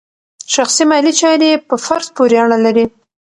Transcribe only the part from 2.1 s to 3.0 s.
پورې اړه لري.